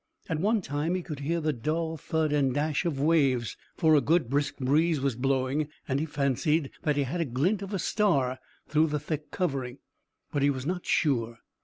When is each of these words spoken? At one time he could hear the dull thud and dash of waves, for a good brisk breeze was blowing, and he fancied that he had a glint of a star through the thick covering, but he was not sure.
At 0.27 0.39
one 0.39 0.63
time 0.63 0.95
he 0.95 1.03
could 1.03 1.19
hear 1.19 1.39
the 1.39 1.53
dull 1.53 1.95
thud 1.95 2.33
and 2.33 2.55
dash 2.55 2.85
of 2.85 2.99
waves, 2.99 3.55
for 3.77 3.93
a 3.93 4.01
good 4.01 4.31
brisk 4.31 4.57
breeze 4.57 4.99
was 4.99 5.15
blowing, 5.15 5.67
and 5.87 5.99
he 5.99 6.07
fancied 6.07 6.71
that 6.81 6.95
he 6.97 7.03
had 7.03 7.21
a 7.21 7.25
glint 7.25 7.61
of 7.61 7.71
a 7.71 7.77
star 7.77 8.39
through 8.67 8.87
the 8.87 8.99
thick 8.99 9.29
covering, 9.29 9.77
but 10.31 10.41
he 10.41 10.49
was 10.49 10.65
not 10.65 10.87
sure. 10.87 11.37